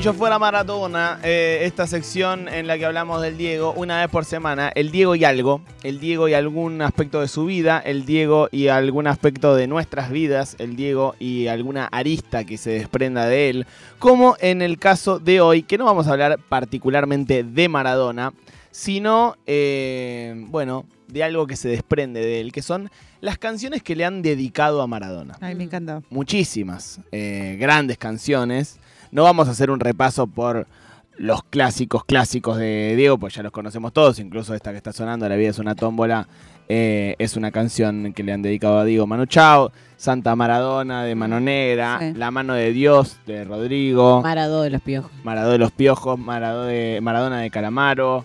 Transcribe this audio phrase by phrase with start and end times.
[0.00, 4.08] Si yo fuera Maratona, eh, esta sección en la que hablamos del Diego, una vez
[4.08, 8.06] por semana, el Diego y algo, el Diego y algún aspecto de su vida, el
[8.06, 13.26] Diego y algún aspecto de nuestras vidas, el Diego y alguna arista que se desprenda
[13.26, 13.66] de él,
[13.98, 18.32] como en el caso de hoy, que no vamos a hablar particularmente de Maradona,
[18.70, 23.94] sino, eh, bueno, de algo que se desprende de él, que son las canciones que
[23.94, 25.36] le han dedicado a Maradona.
[25.42, 26.02] Ay, me encantó.
[26.08, 28.80] Muchísimas, eh, grandes canciones.
[29.12, 30.66] No vamos a hacer un repaso por
[31.16, 35.28] los clásicos clásicos de Diego, pues ya los conocemos todos, incluso esta que está sonando,
[35.28, 36.26] La vida es una tómbola,
[36.66, 41.14] eh, es una canción que le han dedicado a Diego Manu Chao, Santa Maradona de
[41.14, 42.12] Mano Negra, Sí.
[42.14, 45.10] La mano de Dios de Rodrigo, Maradó de los piojos.
[45.22, 48.24] Maradó de los Piojos, Maradó de, Maradona de Calamaro,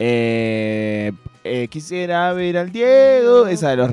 [0.00, 1.12] eh,
[1.44, 3.90] eh, Quisiera ver al Diego, esa de los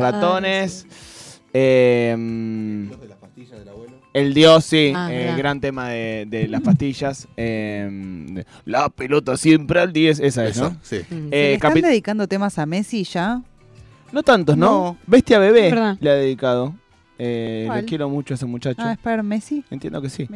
[3.40, 7.28] Eh, el Dios, sí, Ah, eh, gran tema de, de las pastillas.
[7.38, 10.76] eh, la pelota siempre al 10, esa es, ¿no?
[10.82, 10.98] Sí.
[10.98, 13.42] Eh, ¿Se le están dedicando temas a Messi ya?
[14.12, 14.66] no tantos, ¿no?
[14.66, 14.98] No.
[15.06, 16.74] Bestia Bebé le ha dedicado.
[17.22, 18.82] Eh, quiero mucho a ese muchacho.
[18.82, 19.64] Ah, es para Messi.
[19.70, 20.28] Entiendo que sí.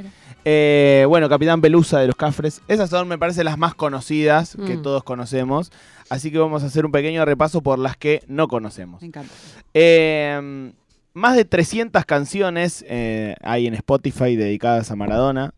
[0.45, 2.61] Eh, bueno, Capitán Pelusa de los Cafres.
[2.67, 4.81] Esas son, me parece, las más conocidas que Mm.
[4.81, 5.71] todos conocemos.
[6.09, 9.01] Así que vamos a hacer un pequeño repaso por las que no conocemos.
[9.01, 9.31] Me encanta.
[9.73, 10.71] Eh,
[11.13, 15.53] más de 300 canciones eh, hay en Spotify dedicadas a Maradona.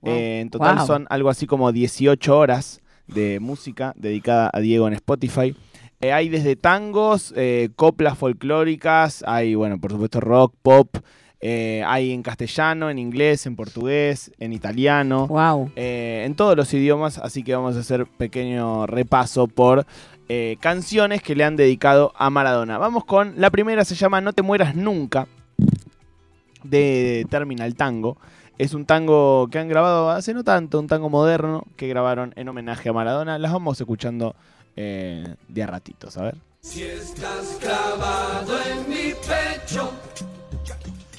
[0.00, 0.12] Wow.
[0.12, 0.86] Eh, en total Wow.
[0.86, 5.56] son algo así como 18 horas de música dedicada a Diego en Spotify.
[6.00, 7.34] Eh, hay desde tangos,
[7.76, 10.96] coplas folclóricas, hay, bueno, por supuesto, rock, pop.
[11.42, 15.26] hay en castellano, en inglés, en portugués, en italiano.
[15.26, 15.72] Wow.
[15.76, 19.84] en todos los idiomas, así que vamos a hacer pequeño repaso por
[20.32, 22.78] eh, canciones que le han dedicado a Maradona.
[22.78, 25.26] Vamos con la primera, se llama No te mueras nunca,
[26.62, 28.16] de Terminal Tango.
[28.56, 32.48] Es un tango que han grabado hace no tanto, un tango moderno que grabaron en
[32.48, 33.40] homenaje a Maradona.
[33.40, 34.36] Las vamos escuchando
[34.76, 36.36] eh, de a ratitos, a ver.
[36.60, 39.90] Si estás clavado en mi pecho,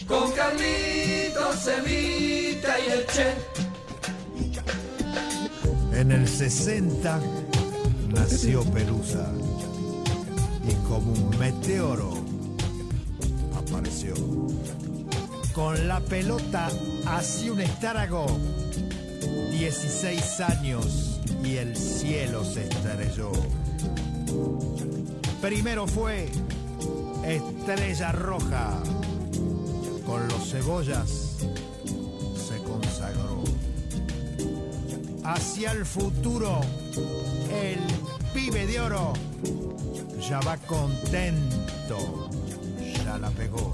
[0.07, 3.33] con Carlitos, Evita y el Che.
[5.99, 7.19] En el 60
[8.13, 9.31] nació Pelusa
[10.67, 12.13] y como un meteoro
[13.55, 14.13] apareció.
[15.53, 16.69] Con la pelota
[17.05, 18.25] hacia un estarago,
[19.51, 23.31] 16 años y el cielo se estrelló.
[25.41, 26.29] Primero fue
[27.25, 28.81] Estrella Roja,
[30.05, 31.37] con los cebollas
[32.47, 33.43] se consagró
[35.23, 36.61] hacia el futuro.
[36.97, 37.79] El
[38.33, 39.13] pibe de oro
[40.19, 42.29] ya va contento,
[43.05, 43.73] ya la pegó.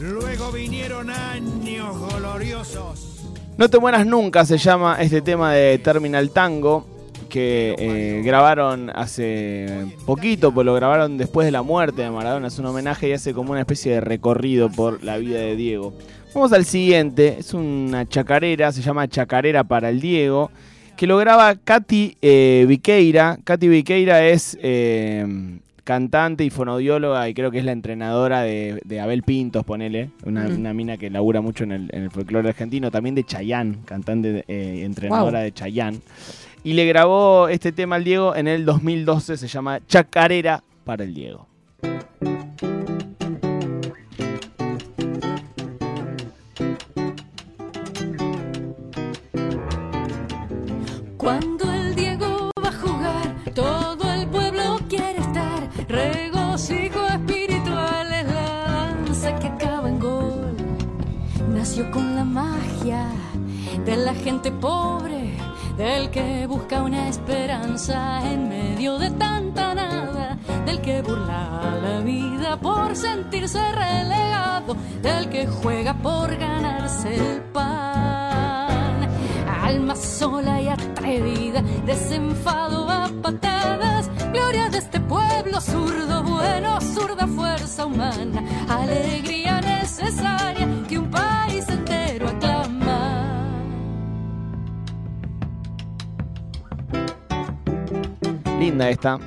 [0.00, 3.20] Luego vinieron años gloriosos.
[3.56, 6.86] No te mueras nunca se llama este tema de Terminal Tango
[7.28, 12.58] que eh, grabaron hace poquito, pues lo grabaron después de la muerte de Maradona, es
[12.58, 15.94] un homenaje y hace como una especie de recorrido por la vida de Diego.
[16.34, 20.50] Vamos al siguiente, es una chacarera, se llama Chacarera para el Diego,
[21.00, 23.38] que lo graba Katy eh, Viqueira.
[23.42, 25.26] Katy Viqueira es eh,
[25.82, 30.46] cantante y fonodióloga y creo que es la entrenadora de, de Abel Pintos, ponele, una,
[30.48, 34.44] una mina que labura mucho en el, en el folclore argentino, también de Chayanne, cantante
[34.46, 35.44] eh, entrenadora Wow.
[35.44, 36.00] de Chayanne.
[36.64, 41.14] Y le grabó este tema al Diego en el 2012, se llama Chacarera para el
[41.14, 41.46] Diego.
[64.12, 65.36] La gente pobre,
[65.76, 70.36] del que busca una esperanza en medio de tanta nada,
[70.66, 79.08] del que burla la vida por sentirse relegado, del que juega por ganarse el pan.
[79.62, 87.86] Alma sola y atrevida, desenfado a patadas, gloria de este pueblo zurdo, bueno, zurda fuerza
[87.86, 90.39] humana, alegría necesaria
[98.70, 99.18] Linda esta.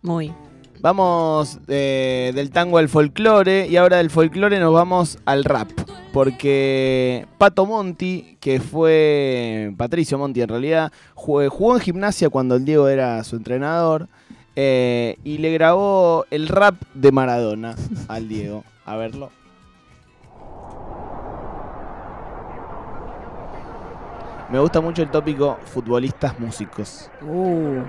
[0.00, 0.32] Muy.
[0.80, 5.68] Vamos eh, del tango al folclore y ahora del folclore nos vamos al rap.
[6.10, 12.88] Porque Pato Monti, que fue Patricio Monti en realidad, jugó en gimnasia cuando el Diego
[12.88, 14.08] era su entrenador
[14.56, 17.76] eh, y le grabó el rap de Maradona
[18.08, 18.64] al Diego.
[18.86, 19.30] A verlo.
[24.54, 27.10] Me gusta mucho el tópico futbolistas músicos.
[27.22, 27.26] Uh,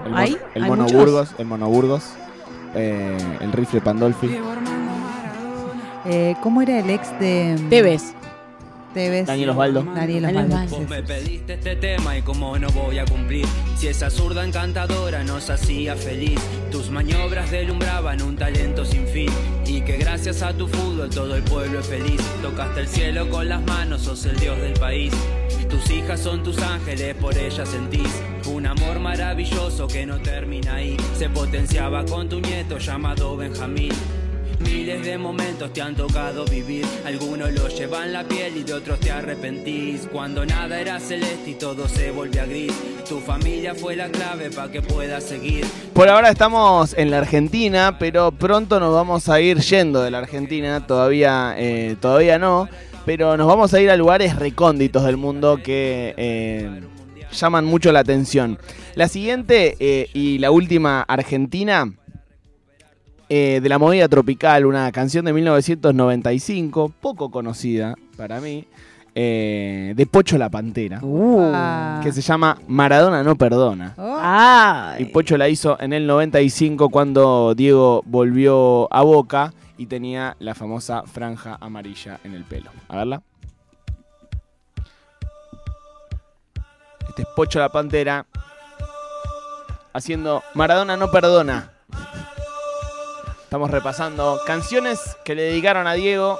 [0.03, 0.35] El, mon- ¿hay?
[0.55, 0.97] el ¿Hay Mono muchos?
[0.99, 2.03] Burgos, el Mono Burgos,
[2.73, 4.35] eh, el rifle Pandolfi,
[6.07, 8.15] Eh, ¿Cómo era el ex de Tevez.
[8.95, 9.27] Tevez?
[9.27, 9.83] Daniel Osvaldo.
[9.83, 10.25] Daniel.
[10.25, 10.77] Osvaldo.
[10.77, 13.45] Vos me pediste este tema y como no voy a cumplir
[13.77, 16.39] Si esa zurda encantadora nos hacía feliz
[16.71, 19.29] Tus maniobras delumbraban un talento sin fin
[19.65, 23.49] Y que gracias a tu fútbol todo el pueblo es feliz Tocaste el cielo con
[23.49, 25.13] las manos, sos el dios del país
[25.69, 30.95] tus hijas son tus ángeles, por ellas sentís un amor maravilloso que no termina ahí.
[31.17, 33.91] Se potenciaba con tu nieto llamado Benjamín.
[34.59, 38.99] Miles de momentos te han tocado vivir, algunos los llevan la piel y de otros
[38.99, 40.07] te arrepentís.
[40.11, 42.73] Cuando nada era celeste y todo se volvía gris,
[43.07, 45.65] tu familia fue la clave para que puedas seguir.
[45.93, 50.19] Por ahora estamos en la Argentina, pero pronto nos vamos a ir yendo de la
[50.19, 52.69] Argentina, todavía, eh, todavía no,
[53.05, 56.81] pero nos vamos a ir a lugares recónditos del mundo que eh,
[57.31, 58.57] llaman mucho la atención.
[58.95, 61.91] La siguiente eh, y la última argentina
[63.29, 68.65] eh, de la movida tropical, una canción de 1995, poco conocida para mí,
[69.15, 71.51] eh, de Pocho la Pantera, Uh.
[71.53, 72.01] Ah.
[72.03, 73.93] que se llama Maradona no perdona.
[73.97, 75.01] Oh.
[75.01, 80.53] Y Pocho la hizo en el 95 cuando Diego volvió a Boca y tenía la
[80.53, 82.71] famosa franja amarilla en el pelo.
[82.89, 83.21] A verla.
[87.07, 88.25] Este es Pocho la Pantera
[89.93, 91.71] haciendo Maradona no perdona.
[93.55, 96.37] Estamos repasando canciones que le dedicaron a Diego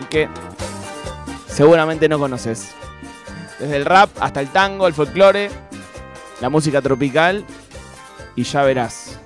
[0.00, 0.26] y que
[1.46, 2.70] seguramente no conoces.
[3.58, 5.50] Desde el rap hasta el tango, el folclore,
[6.40, 7.44] la música tropical
[8.36, 9.18] y ya verás.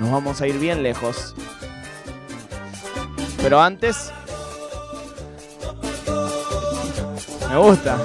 [0.00, 1.34] Nos vamos a ir bien lejos.
[3.42, 4.12] Pero antes...
[7.48, 7.96] Me gusta.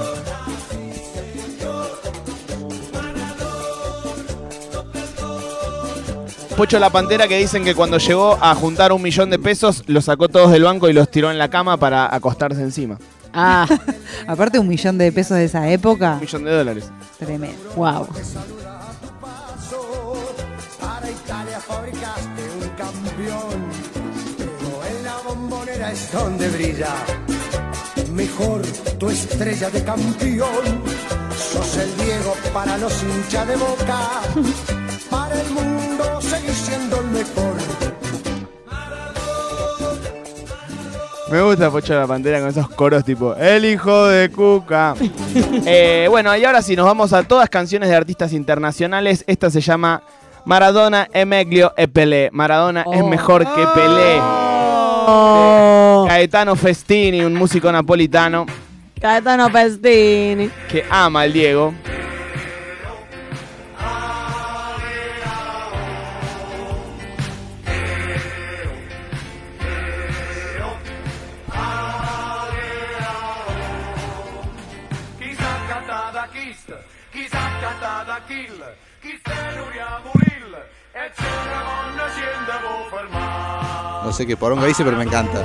[6.58, 10.06] Pocho la Pantera que dicen que cuando llegó a juntar un millón de pesos los
[10.06, 12.98] sacó todos del banco y los tiró en la cama para acostarse encima.
[13.34, 13.68] Ah,
[14.28, 16.14] Aparte un millón de pesos de esa época.
[16.14, 16.90] Un millón de dólares.
[17.20, 17.58] Tremendo.
[17.76, 18.08] wow.
[20.80, 23.66] Para Italia fabricaste un campeón,
[24.38, 26.94] pero en la bombonera es donde brilla.
[28.14, 28.62] Mejor
[28.98, 30.82] tu estrella de campeón.
[31.52, 34.22] Sos el Diego para los hinchas de boca.
[35.10, 36.22] Para el mundo
[36.56, 37.56] siendo el mejor.
[41.32, 44.94] Me gusta Pocho la Pantera con esos coros tipo El hijo de Cuca.
[45.66, 49.24] Eh, bueno, y ahora sí, nos vamos a todas canciones de artistas internacionales.
[49.28, 50.02] Esta se llama
[50.46, 52.30] Maradona è meglio e Pelé.
[52.32, 53.08] Maradona es Oh.
[53.08, 54.20] mejor que Pelé.
[55.08, 56.06] Oh.
[56.08, 58.46] Gaetano Festini, un músico napolitano
[59.02, 60.50] Caetano Pestini.
[60.70, 61.74] que ama al Diego.
[78.28, 78.64] Kill,
[79.02, 79.34] chi se
[80.94, 81.12] e.
[84.04, 85.44] No sé qué poronga dice, pero me encanta.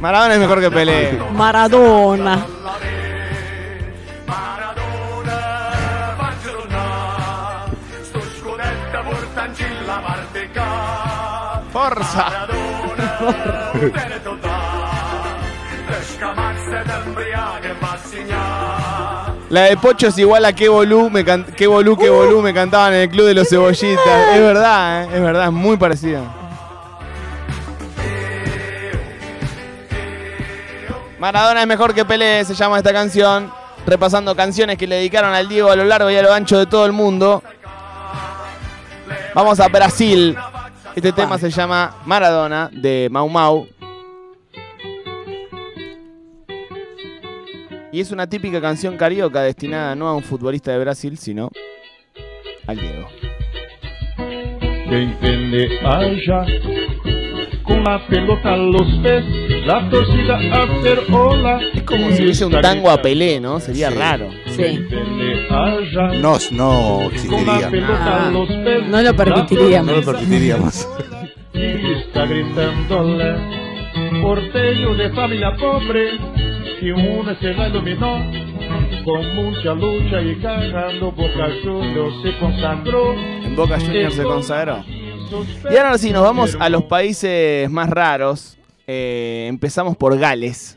[0.00, 1.18] Maradona es mejor que Pelé.
[1.32, 2.46] Maradona.
[10.54, 11.62] Ca.
[11.72, 12.48] Forza.
[19.52, 22.54] La de Pocho es igual a qué bolú, me can- qué bolú, qué bolú me
[22.54, 24.32] cantaban en el club de los cebollitas.
[24.32, 26.22] Es verdad, eh, es verdad, es muy parecida.
[31.18, 33.52] Maradona es mejor que Pelé, se llama esta canción.
[33.84, 36.64] Repasando canciones que le dedicaron al Diego a lo largo y a lo ancho de
[36.64, 37.42] todo el mundo.
[39.34, 40.34] Vamos a Brasil.
[40.96, 43.66] Este tema se llama Maradona de Mau Mau.
[47.92, 51.50] Y es una típica canción carioca destinada no a un futbolista de Brasil, sino
[52.66, 53.06] al Diego.
[54.88, 56.46] Quem vende haja
[57.62, 59.24] con la pelota a los pies,
[59.66, 61.60] la torcida a hacer ola.
[61.74, 63.60] Es como si hubiese un tango a Pelé, ¿no?
[63.60, 63.96] Sería Sí.
[63.98, 64.28] raro.
[64.48, 64.84] Sí.
[65.50, 66.12] Haja
[66.52, 67.70] No, existiría.
[67.70, 69.92] pelota a los pies, No lo permitiríamos.
[69.92, 70.88] No lo permitiríamos.
[71.54, 73.34] Y está gritándole,
[74.22, 76.18] porteño de familia pobre,
[76.80, 78.30] que una se la iluminó,
[79.04, 83.14] con mucha lucha y cagando Boca Juniors se consagró.
[83.14, 84.84] En Boca Juniors se consagró.
[85.70, 88.58] Y ahora sí, nos vamos a los países más raros.
[88.86, 90.76] Eh, empezamos por Gales.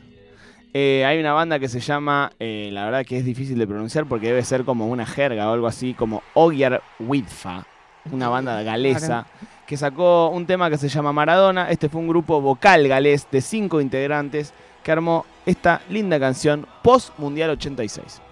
[0.72, 4.06] Eh, hay una banda que se llama, eh, la verdad que es difícil de pronunciar
[4.06, 7.66] porque debe ser como una jerga o algo así, como Ogier Widfa,
[8.12, 9.26] una banda galesa,
[9.66, 11.70] que sacó un tema que se llama Maradona.
[11.70, 14.52] Este fue un grupo vocal galés de cinco integrantes
[14.86, 18.22] que armó esta linda canción post Mundial 86.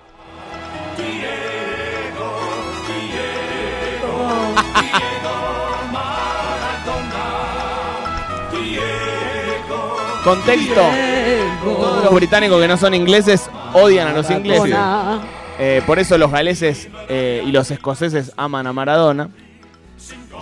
[10.22, 10.80] Contexto.
[11.64, 14.76] Todos los británicos que no son ingleses odian a los ingleses.
[15.58, 19.28] Eh, por eso los galeses eh, y los escoceses aman a Maradona.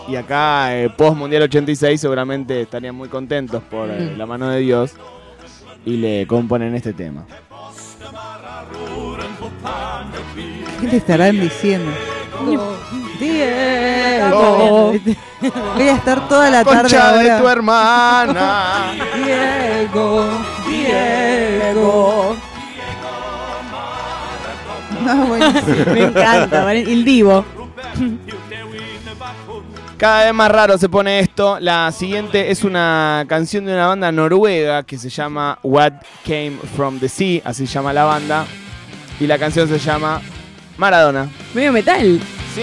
[0.09, 4.61] Y acá, eh, post Mundial 86, seguramente estarían muy contentos por eh, la mano de
[4.61, 4.95] Dios.
[5.85, 7.25] Y le componen este tema.
[10.81, 11.91] ¿Qué le estarán diciendo?
[13.19, 14.95] Diego.
[15.75, 18.93] Voy a estar toda la tarde Concha de tu hermana.
[19.17, 20.29] Diego,
[20.69, 22.37] Diego.
[25.05, 25.93] No, buenísimo.
[25.93, 27.45] Me encanta, el divo.
[30.02, 31.61] Cada vez más raro se pone esto.
[31.61, 35.92] La siguiente es una canción de una banda noruega que se llama What
[36.25, 38.44] Came From The Sea, así se llama la banda.
[39.21, 40.21] Y la canción se llama
[40.76, 41.28] Maradona.
[41.54, 42.18] Medio metal.
[42.52, 42.62] Sí.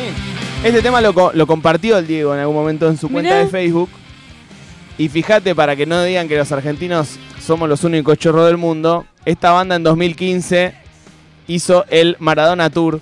[0.65, 3.45] Este tema lo, co- lo compartió el Diego en algún momento en su cuenta Mirá.
[3.45, 3.89] de Facebook.
[4.97, 9.05] Y fíjate, para que no digan que los argentinos somos los únicos chorros del mundo,
[9.23, 10.73] esta banda en 2015
[11.47, 12.99] hizo el Maradona Tour.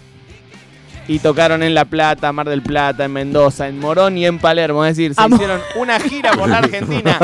[1.07, 4.83] Y tocaron en La Plata, Mar del Plata, en Mendoza, en Morón y en Palermo.
[4.85, 7.17] Es decir, se hicieron una gira por la Argentina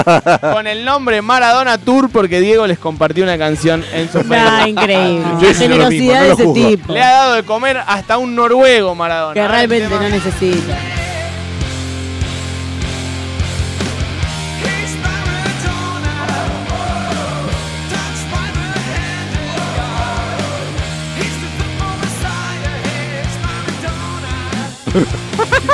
[0.54, 4.68] con el nombre Maradona Tour porque Diego les compartió una canción en su Ah, Facebook.
[4.70, 5.26] increíble.
[5.42, 6.94] Yo La generosidad de ese tipo.
[6.94, 9.34] Le ha dado de comer hasta un noruego Maradona.
[9.34, 10.78] Que el realmente no necesita.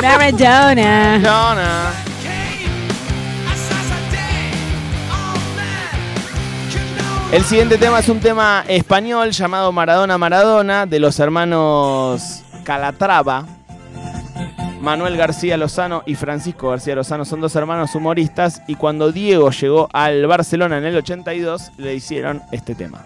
[0.02, 1.20] Maradona.
[1.20, 1.92] Maradona.
[7.32, 13.46] El siguiente tema es un tema español llamado Maradona Maradona de los hermanos Calatrava.
[14.82, 19.90] Manuel García Lozano y Francisco García Lozano son dos hermanos humoristas y cuando Diego llegó
[19.92, 23.04] al Barcelona en el 82 le hicieron este tema.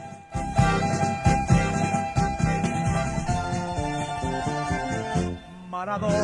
[5.70, 6.23] Maradona,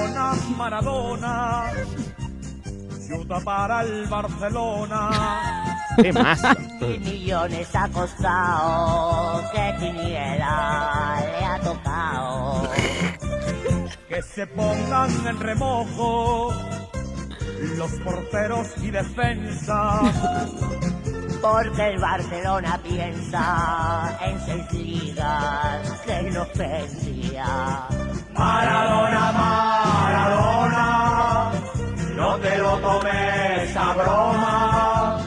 [0.60, 1.72] Maradona,
[3.00, 5.10] ciudad para el Barcelona.
[5.96, 6.42] ¿Qué más?
[6.82, 12.70] Mil millones ha costado, que quiniela le ha tocado.
[14.10, 16.54] Que se pongan en remojo
[17.78, 20.14] los porteros y defensas.
[21.42, 27.46] Porque el Barcelona piensa en seis ligas, que inocencia.
[28.34, 29.79] Maradona, Maradona,
[32.20, 35.18] no te lo tomes a broma.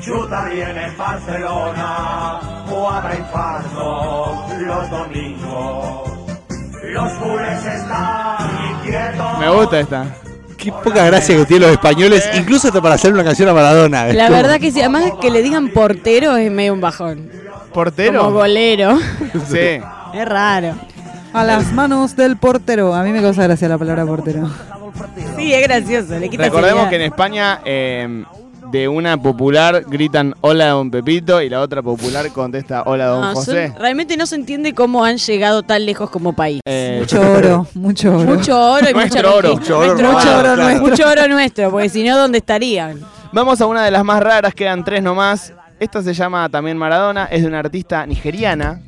[0.00, 2.40] Chuta bien en Barcelona,
[2.70, 6.10] o habrá infarto los domingos.
[6.92, 8.36] Los culés están
[8.70, 9.38] inquietos.
[9.38, 10.04] Me gusta esta.
[10.58, 14.06] Qué poca gracia que tienen los españoles, incluso hasta para hacer una canción a Maradona.
[14.06, 17.30] La como- verdad que sí, además que le digan portero es medio un bajón.
[17.72, 18.20] ¿Portero?
[18.24, 18.98] Como golero.
[19.48, 19.80] Sí.
[20.14, 20.74] Es raro.
[21.32, 22.94] A las manos del portero.
[22.94, 24.50] A mí me causa gracia la palabra portero.
[25.36, 26.18] Sí, es gracioso.
[26.18, 26.90] Le quita Recordemos seriedad.
[26.90, 28.24] que en España eh,
[28.70, 33.34] de una popular gritan hola don Pepito y la otra popular contesta hola don No,
[33.34, 33.74] son- José.
[33.78, 36.60] realmente no se entiende cómo han llegado tan lejos como país.
[36.66, 38.34] Eh, Mucho oro, mucho oro.
[38.34, 39.48] Mucho oro y mucha Nuestro oro.
[39.50, 39.74] conquista.
[39.74, 40.62] Mucho oro Nuestro robado, oro claro.
[40.62, 40.88] nuestro.
[40.88, 43.00] Mucho oro nuestro, porque si no, ¿dónde estarían?
[43.32, 45.52] Vamos a una de las más raras, quedan tres nomás.
[45.80, 48.80] Esta se llama también Maradona, es de una artista nigeriana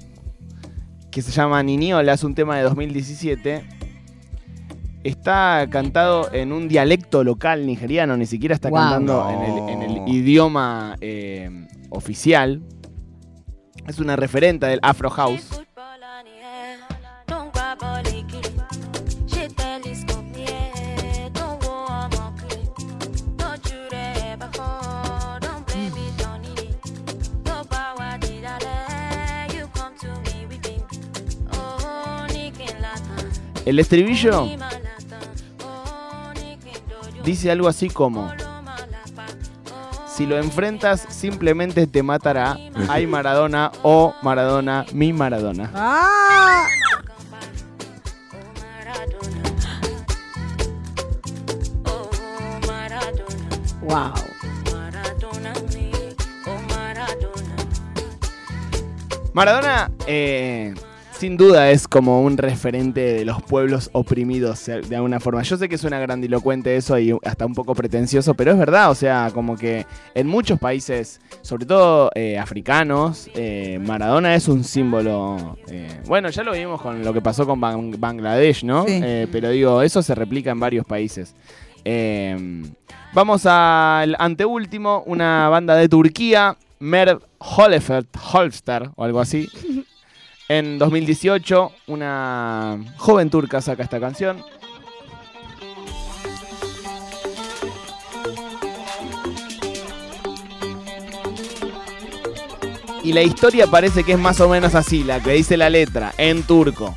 [1.11, 3.65] que se llama Niniola, es un tema de 2017.
[5.05, 8.79] Está cantado en un dialecto local nigeriano, ni siquiera está Wow.
[8.79, 12.63] cantando en el, en el idioma eh, oficial.
[13.87, 15.61] Es una referente del Afro House.
[33.65, 34.47] El estribillo
[37.25, 38.33] dice algo así como:
[40.09, 42.57] Si lo enfrentas, simplemente te matará.
[42.89, 45.71] Ay Maradona, oh Maradona, mi Maradona.
[45.75, 46.67] ¡Ah!
[53.83, 54.15] Wow.
[59.35, 60.75] Maradona, eh,
[61.25, 65.43] sin duda, es como un referente de los pueblos oprimidos eh, de alguna forma.
[65.43, 68.91] Yo sé que suena grandilocuente eso y hasta un poco pretencioso, pero es verdad.
[68.91, 74.65] O sea, como que en muchos países, sobre todo eh, africanos, eh, Maradona es un
[74.65, 75.57] símbolo.
[75.71, 78.85] eh, bueno, ya lo vimos con lo que pasó con Ban- Bangladesh, ¿no?
[78.87, 79.01] Sí.
[79.33, 81.35] Pero digo, eso se replica en varios países.
[81.87, 82.63] Eh,
[83.15, 89.49] vamos al anteúltimo, una banda de Turquía, Merv Holefert, Holster o algo así.
[90.49, 94.43] En 2018, una joven turca saca esta canción.
[103.03, 106.13] Y la historia parece que es más o menos así, la que dice la letra,
[106.19, 106.95] en turco.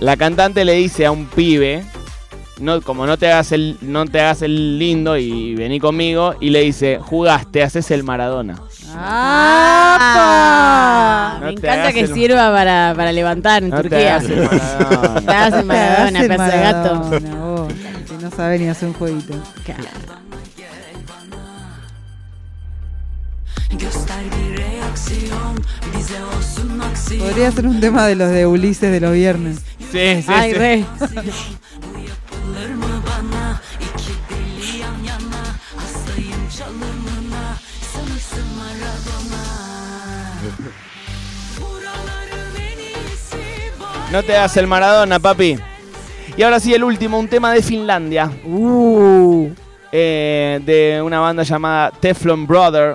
[0.00, 1.84] La cantante le dice a un pibe,
[2.60, 6.50] no, como no te hagas el, no te hagas el lindo y vení conmigo, y
[6.50, 8.60] le dice, jugaste, haces el Maradona.
[10.04, 11.38] ¡Apa!
[11.40, 14.16] No Me te encanta que el- sirva para, para levantar en No te Turquía.
[14.16, 15.20] el Maradona.
[15.50, 16.94] Te el Maradona, Te hace pedazo de gato.
[17.00, 17.72] Vos,
[18.08, 19.34] que no sabe ni hacer un jueguito.
[27.18, 29.56] Podría ser un tema de los de Ulises de los viernes.
[29.92, 30.58] Sí, sí, Ay, sí.
[30.58, 30.84] re.
[44.14, 45.58] No te hagas el Maradona, papi.
[46.36, 48.30] Y ahora sí, el último, un tema de Finlandia.
[48.44, 49.50] Uh.
[49.90, 52.94] Eh, de una banda llamada Teflon Brother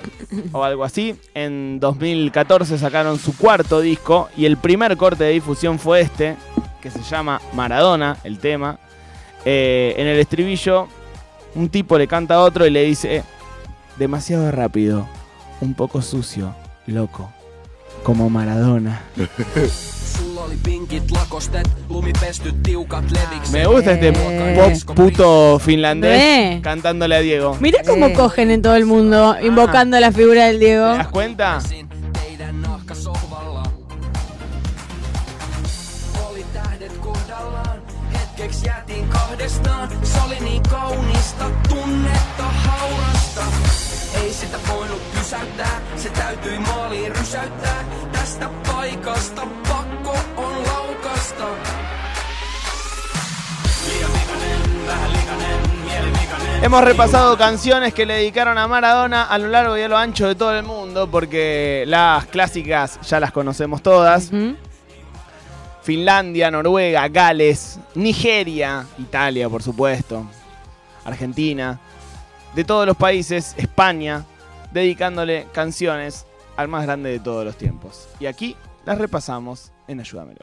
[0.50, 1.14] o algo así.
[1.34, 6.36] En 2014 sacaron su cuarto disco y el primer corte de difusión fue este,
[6.80, 8.78] que se llama Maradona, el tema.
[9.44, 10.88] Eh, en el estribillo,
[11.54, 13.24] un tipo le canta a otro y le dice,
[13.98, 15.06] demasiado rápido,
[15.60, 16.54] un poco sucio,
[16.86, 17.30] loco,
[18.04, 19.02] como Maradona.
[23.52, 27.56] Me gusta este pop puto finlandés cantándole a Diego.
[27.60, 28.12] Mira cómo Sí.
[28.14, 30.90] cogen en todo el mundo, invocando la figura del Diego.
[30.92, 31.60] ¿Te das cuenta?
[46.02, 47.84] Se täytyi maaliin rysäyttää.
[48.12, 51.44] Tästä paikasta pakko on laukasta.
[56.62, 60.26] Hemos repasado canciones que le dedicaron a Maradona a lo largo y a lo ancho
[60.28, 64.30] de todo el mundo, porque las clásicas ya las conocemos todas.
[65.82, 70.24] Finlandia, Noruega, Gales, Nigeria, Italia, por supuesto,
[71.04, 71.78] Argentina,
[72.54, 74.24] de todos los países, España,
[74.72, 78.08] dedicándole canciones al más grande de todos los tiempos.
[78.20, 80.38] Y aquí las repasamos en Ayúdamelo.